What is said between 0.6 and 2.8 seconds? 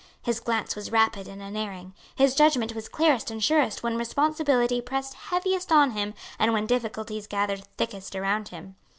was rapid and unerring. His judgment